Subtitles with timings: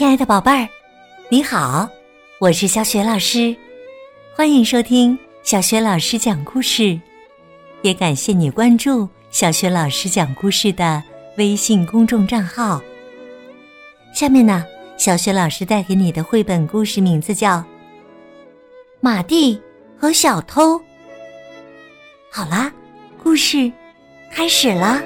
[0.00, 0.66] 亲爱的宝贝儿，
[1.28, 1.86] 你好，
[2.38, 3.54] 我是小雪老师，
[4.34, 6.98] 欢迎收听小雪老师讲故事，
[7.82, 11.02] 也感谢你关注小雪老师讲故事的
[11.36, 12.80] 微信公众账号。
[14.14, 14.64] 下面呢，
[14.96, 17.58] 小雪老师带给你的绘本故事名字叫
[19.00, 19.60] 《马蒂
[19.98, 20.78] 和小偷》。
[22.30, 22.72] 好啦，
[23.22, 23.70] 故事
[24.32, 25.02] 开始了。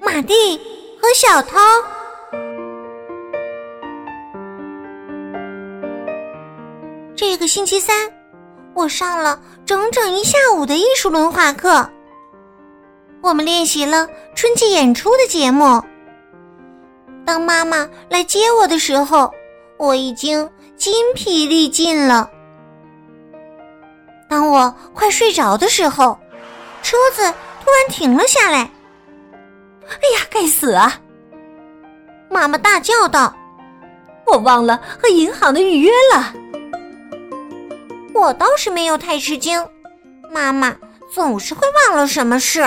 [0.00, 0.32] 马蒂
[1.02, 1.58] 和小偷。
[7.16, 8.08] 这个星期三，
[8.72, 11.90] 我上了整整一下午的艺术轮滑课。
[13.20, 15.82] 我们练习了春季演出的节目。
[17.26, 19.28] 当妈妈来接我的时候，
[19.78, 22.30] 我已经筋疲力尽了。
[24.28, 26.16] 当我快睡着的时候，
[26.80, 27.22] 车子
[27.64, 28.70] 突然停了下来。
[30.42, 31.00] 哎呀，该死啊！
[32.28, 33.32] 妈妈大叫道
[34.26, 36.34] ：“我忘了和银行的预约了。”
[38.12, 39.64] 我倒是没有太吃惊，
[40.32, 40.74] 妈妈
[41.14, 42.64] 总是会忘了什么事。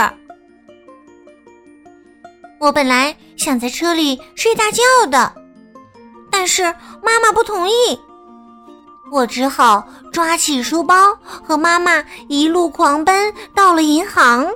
[2.60, 5.34] 我本来想在车里睡大觉的，
[6.32, 6.64] 但是
[7.04, 8.00] 妈妈不同意，
[9.12, 14.50] 我只好抓起书包和妈妈一路狂奔到了银行。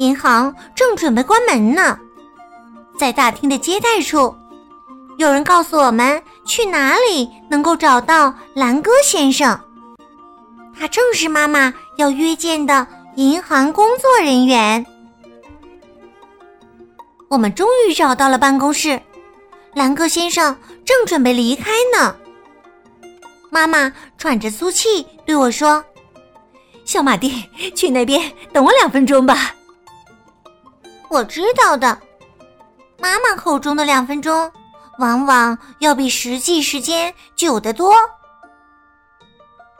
[0.00, 1.98] 银行正准备关门呢，
[2.98, 4.34] 在大厅的接待处，
[5.18, 9.60] 有人告诉我们去哪里能够找到兰哥先生。
[10.74, 14.84] 他正是妈妈要约见的银行工作人员。
[17.28, 18.98] 我们终于找到了办公室，
[19.74, 22.16] 兰哥先生正准备离开呢。
[23.50, 25.84] 妈妈喘着粗气对我说
[26.86, 27.44] ：“小马蒂，
[27.76, 29.54] 去那边等我两分钟吧。”
[31.10, 31.98] 我知道的，
[33.00, 34.50] 妈妈口中的两分钟，
[35.00, 37.92] 往往要比实际时间久得多。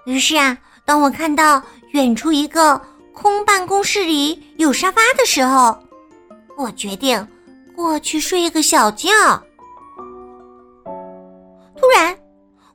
[0.06, 2.80] 于是啊，当我看到远处一个
[3.14, 5.78] 空办公室里有沙发的时候，
[6.58, 7.24] 我决定
[7.76, 9.08] 过去睡一个小觉。
[11.76, 12.18] 突然，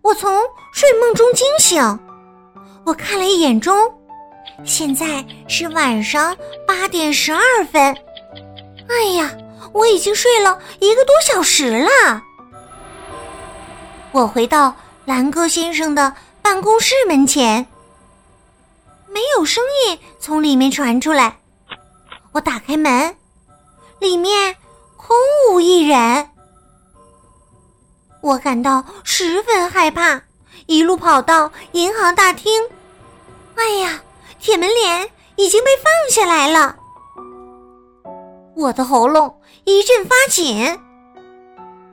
[0.02, 2.00] 我从睡梦中惊醒，
[2.86, 3.76] 我看了一眼钟，
[4.64, 6.34] 现在是晚上
[6.66, 7.94] 八点十二分。
[8.96, 9.30] 哎呀，
[9.74, 12.24] 我已经睡了一个多小时了。
[14.14, 14.74] 我回到
[15.04, 17.68] 兰哥先生的办公室门前，
[19.10, 21.38] 没有声音从里面传出来。
[22.32, 23.16] 我打开门，
[24.00, 24.56] 里面
[24.96, 25.16] 空
[25.52, 26.30] 无一人。
[28.22, 30.22] 我感到十分害怕，
[30.68, 32.64] 一路跑到银行大厅。
[33.56, 34.02] 哎呀，
[34.40, 36.78] 铁门帘已经被放下来了。
[38.56, 39.34] 我的喉咙
[39.66, 40.66] 一阵发紧，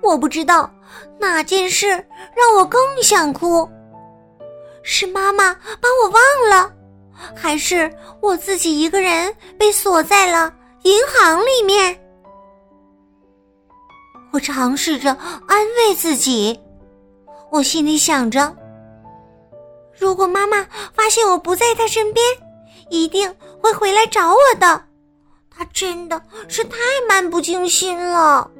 [0.01, 0.71] 我不知道
[1.19, 3.69] 哪件事让我更想哭，
[4.83, 6.73] 是妈妈把我忘了，
[7.35, 11.99] 还是我自己一个人被锁在了银行里面？
[14.33, 15.11] 我尝试着
[15.49, 16.59] 安慰自己，
[17.51, 18.57] 我心里想着，
[19.99, 20.65] 如果妈妈
[20.95, 22.25] 发现我不在她身边，
[22.89, 23.29] 一定
[23.61, 24.85] 会回来找我的。
[25.55, 26.77] 他真的是太
[27.09, 28.51] 漫不经心了，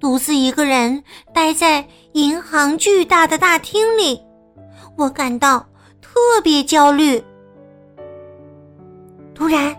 [0.00, 1.02] 独自一个人
[1.32, 4.22] 待在银行巨大的大厅里，
[4.96, 5.66] 我感到
[6.00, 7.22] 特别焦虑。
[9.34, 9.76] 突然，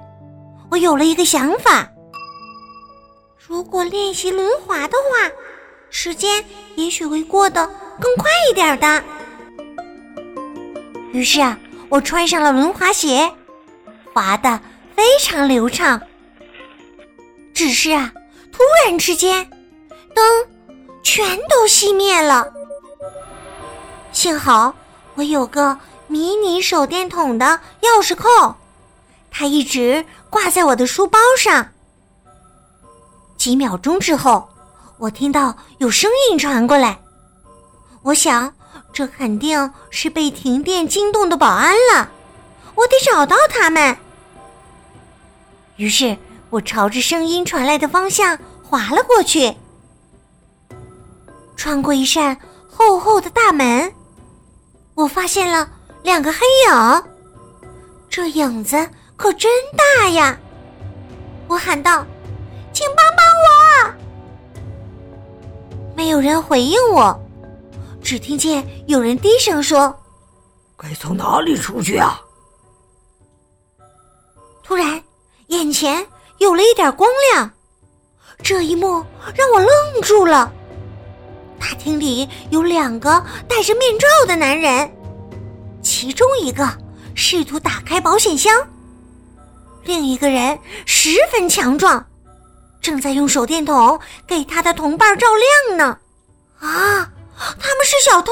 [0.69, 1.89] 我有了一个想法：
[3.37, 5.31] 如果练习轮滑的话，
[5.89, 6.43] 时间
[6.75, 7.65] 也许会过得
[7.99, 9.03] 更快一点的。
[11.13, 11.57] 于是啊，
[11.87, 13.31] 我穿上了轮滑鞋。
[14.15, 14.57] 滑的
[14.95, 16.01] 非常流畅，
[17.53, 18.13] 只是啊，
[18.49, 19.45] 突然之间，
[20.13, 20.25] 灯
[21.03, 22.49] 全都熄灭了。
[24.13, 24.73] 幸好
[25.15, 25.77] 我有个
[26.07, 28.55] 迷你手电筒的钥匙扣，
[29.29, 31.67] 它一直挂在我的书包上。
[33.35, 34.47] 几秒钟之后，
[34.97, 36.97] 我听到有声音传过来，
[38.01, 38.53] 我想
[38.93, 42.09] 这肯定是被停电惊动的保安了，
[42.75, 43.97] 我得找到他们。
[45.77, 46.17] 于是
[46.49, 49.53] 我朝着声音传来的方向滑了过去，
[51.55, 52.37] 穿过一扇
[52.69, 53.93] 厚厚的大门，
[54.93, 55.69] 我发现了
[56.03, 56.39] 两个黑
[56.69, 57.03] 影，
[58.09, 60.37] 这影子可真大呀！
[61.47, 62.05] 我喊道
[62.73, 63.47] ：“请帮帮我！”
[65.95, 67.19] 没有人回应我，
[68.01, 69.95] 只听见有人低声说
[70.77, 72.19] ：“该从哪里出去啊？”
[75.55, 76.05] 眼前
[76.37, 77.49] 有了一点光亮。
[78.43, 79.03] 这一幕
[79.33, 80.51] 让我愣住了。
[81.59, 84.93] 大厅里有两个戴着面罩的男人，
[85.81, 86.69] 其中一个
[87.15, 88.53] 试图打开保险箱，
[89.83, 92.05] 另一个人十分强壮，
[92.81, 95.27] 正在用手电筒给他的同伴照
[95.67, 95.97] 亮呢。
[96.59, 98.31] 啊，他们是小偷！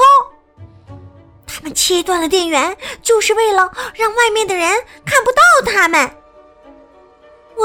[1.46, 4.70] 他们切断了电源，就是为了让外面的人
[5.04, 6.10] 看不到他们。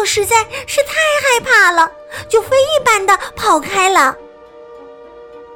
[0.10, 0.36] 实在
[0.66, 1.92] 是太害怕了，
[2.28, 4.16] 就飞一般的跑开了。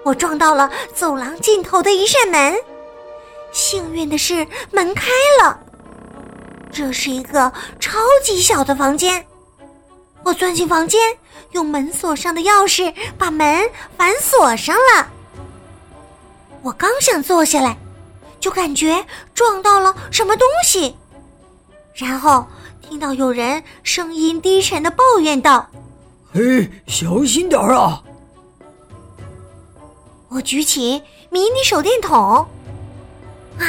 [0.04, 2.56] 我撞到了走廊尽头的一扇门，
[3.52, 5.10] 幸运的是门开
[5.42, 5.60] 了。
[6.72, 9.26] 这是一个超级小的房间。
[10.24, 11.02] 我钻进房间，
[11.54, 13.68] 用门锁上的钥匙把门
[13.98, 15.10] 反锁上了。
[16.62, 17.76] 我刚想坐下来，
[18.40, 19.04] 就感觉
[19.34, 20.96] 撞到了什么东西，
[21.96, 22.46] 然后。
[22.88, 25.68] 听到有人声音低沉的抱怨道
[26.34, 28.04] ：“嘿，小心点儿啊！”
[30.30, 32.46] 我举起迷你手电筒，
[33.58, 33.66] 啊，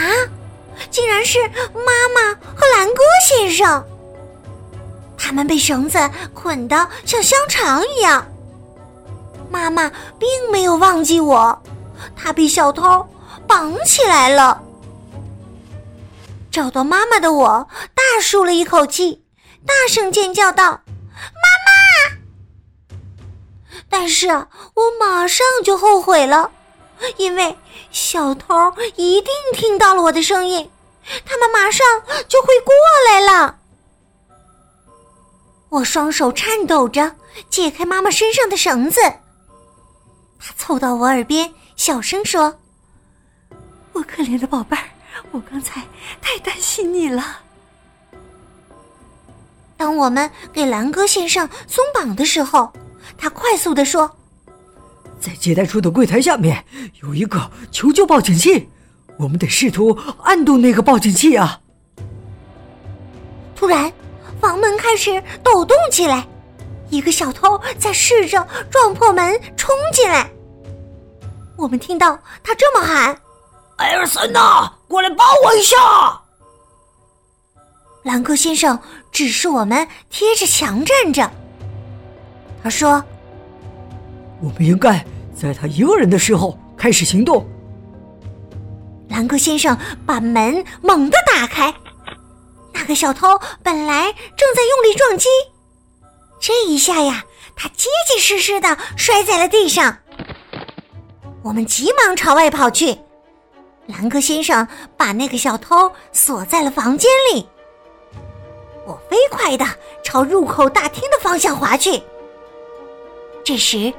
[0.90, 1.38] 竟然是
[1.72, 3.82] 妈妈和兰哥先生。
[5.16, 5.98] 他们被绳子
[6.34, 6.76] 捆得
[7.06, 8.26] 像香肠一样。
[9.50, 11.56] 妈妈并没有忘记我，
[12.16, 13.06] 她被小偷
[13.46, 14.60] 绑起来了。
[16.54, 19.24] 找到妈妈的我，大舒了一口气，
[19.66, 22.96] 大声尖叫道：“妈妈！”
[23.90, 26.52] 但是我马上就后悔了，
[27.16, 27.58] 因为
[27.90, 30.70] 小偷一定听到了我的声音，
[31.26, 31.84] 他们马上
[32.28, 32.72] 就会过
[33.10, 33.58] 来了。
[35.70, 37.16] 我双手颤抖着
[37.50, 39.00] 解开妈妈身上的绳子，
[40.38, 42.60] 她凑到我耳边小声说
[43.92, 44.84] ：“我可怜的宝贝儿。”
[45.30, 45.82] 我刚才
[46.20, 47.40] 太担心你了。
[49.76, 52.72] 当我们给兰哥先生松绑的时候，
[53.18, 54.10] 他快速的说
[55.20, 56.64] ：“在接待处的柜台下面
[57.02, 58.68] 有一个求救报警器，
[59.18, 61.60] 我们得试图按动那个报警器啊！”
[63.56, 63.92] 突然，
[64.40, 66.26] 房门开始抖动起来，
[66.90, 70.30] 一个小偷在试着撞破门冲进来。
[71.56, 73.16] 我们听到他这么喊。
[73.76, 75.76] 艾尔森呐，过来帮我一下！
[78.02, 78.78] 兰克先生
[79.10, 81.30] 指示我们贴着墙站着。
[82.62, 83.02] 他说
[84.42, 85.04] ：“我们应该
[85.34, 87.48] 在他一个人的时候开始行动。”
[89.08, 91.72] 兰克先生把门猛地打开，
[92.72, 95.28] 那个小偷本来正在用力撞击，
[96.40, 97.24] 这一下呀，
[97.56, 99.98] 他结结实实的摔在了地上。
[101.42, 102.98] 我们急忙朝外跑去。
[103.86, 104.66] 兰克先生
[104.96, 107.46] 把那个小偷锁在了房间里。
[108.86, 109.64] 我飞快的
[110.02, 112.02] 朝入口大厅的方向滑去。
[113.44, 113.92] 这时，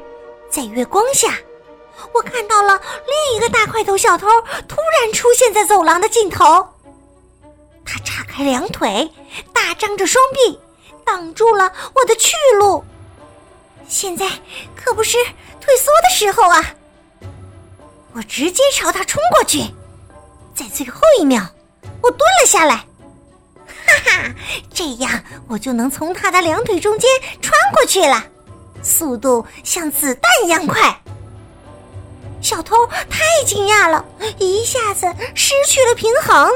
[0.49, 1.37] 在月光下，
[2.13, 4.27] 我看到了另一个大块头小偷
[4.67, 6.67] 突然出现在走廊的尽头。
[7.85, 9.09] 他叉开两腿，
[9.53, 10.59] 大张着双臂，
[11.03, 12.83] 挡住了我的去路。
[13.87, 14.27] 现在
[14.75, 15.17] 可不是
[15.61, 16.73] 退缩的时候啊！
[18.15, 19.59] 我直接朝他冲过去，
[20.53, 21.43] 在最后一秒，
[22.01, 22.75] 我蹲了下来，
[23.67, 24.35] 哈哈，
[24.73, 27.09] 这样我就能从他的两腿中间
[27.41, 28.23] 穿过去了，
[28.81, 30.97] 速度像子弹一样快。
[32.41, 34.05] 小偷太惊讶了，
[34.39, 36.49] 一下子失去了平衡。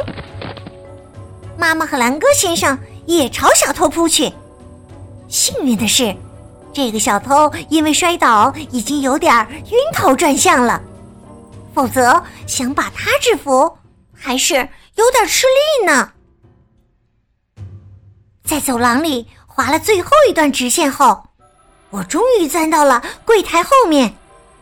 [1.57, 4.31] 妈妈和兰哥先生也朝小偷扑去，
[5.27, 6.15] 幸运的是，
[6.71, 10.81] 这个小偷因为摔倒已经有点晕头转向了。
[11.79, 13.77] 否则，想把他制服
[14.13, 14.55] 还是
[14.95, 16.11] 有点吃力呢。
[18.43, 21.23] 在走廊里划了最后一段直线后，
[21.89, 24.13] 我终于钻到了柜台后面，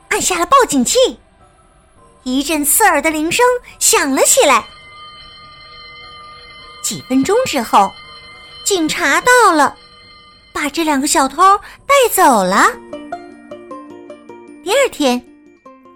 [0.09, 0.99] 按下了报警器。
[2.21, 3.43] 一阵刺耳的铃声
[3.79, 4.63] 响了起来。
[6.83, 7.91] 几分钟之后，
[8.63, 9.75] 警察到了，
[10.53, 11.41] 把这两个小偷
[11.87, 12.67] 带走了。
[14.63, 15.19] 第二天，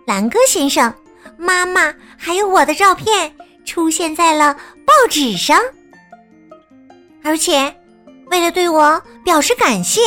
[0.07, 0.91] 兰哥先生。
[1.41, 3.33] 妈妈还有我的照片
[3.65, 4.53] 出现在了
[4.85, 5.59] 报纸上，
[7.23, 7.75] 而且
[8.27, 10.01] 为了对我表示感谢，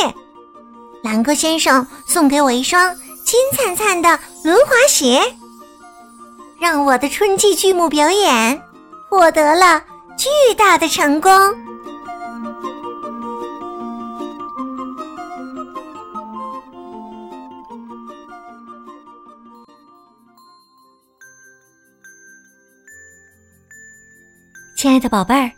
[1.03, 5.21] 兰哥先生送给我一双金灿灿的轮滑鞋，
[6.57, 8.61] 让我的春季剧目表演
[9.09, 9.83] 获得了
[10.17, 11.31] 巨大的成功。
[24.85, 25.51] 亲爱的宝贝儿，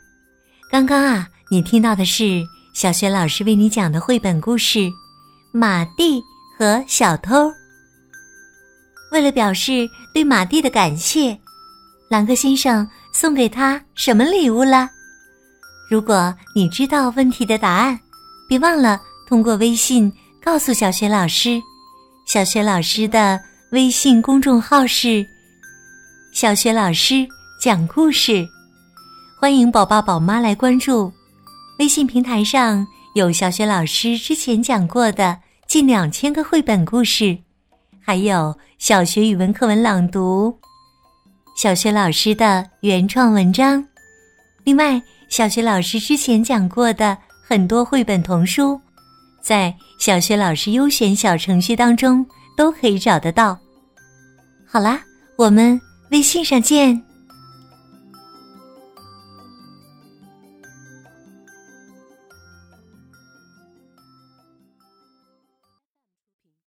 [0.71, 2.41] 刚刚啊，你听到的是
[2.73, 4.79] 小雪老师为你讲的绘本故事
[5.51, 6.23] 《马蒂
[6.57, 7.35] 和小偷》。
[9.11, 11.37] 为了表示对马蒂的感谢，
[12.09, 14.89] 朗克先生送给他什么礼物了？
[15.89, 17.99] 如果你知道问题的答案，
[18.47, 20.09] 别忘了通过微信
[20.41, 21.61] 告诉小雪老师。
[22.25, 23.37] 小雪老师的
[23.73, 25.27] 微信公众号是
[26.31, 27.27] “小雪老师
[27.59, 28.47] 讲故事”，
[29.39, 31.13] 欢迎宝爸宝妈来关注。
[31.77, 37.37] 微信平台上有小雪老师之前讲过的近两千个绘本故事，
[38.01, 40.57] 还有小学语文课文朗读，
[41.55, 43.85] 小学老师的原创文章。
[44.63, 47.15] 另外，小学老师之前讲过的
[47.47, 48.81] 很多绘本童书。
[49.39, 52.25] 在小学老师优选小程序当中
[52.57, 53.55] 都可以找得到。
[54.65, 54.99] 好啦，
[55.37, 55.79] 我们
[56.09, 57.06] 微信上见。